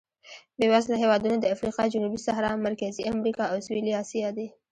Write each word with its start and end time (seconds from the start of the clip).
بېوزله 0.59 0.95
هېوادونه 1.03 1.37
د 1.39 1.45
افریقا 1.55 1.83
جنوبي 1.93 2.19
صحرا، 2.27 2.51
مرکزي 2.67 3.01
امریکا 3.13 3.43
او 3.51 3.57
سوېلي 3.65 3.93
اسیا 4.01 4.29
دي. 4.37 4.47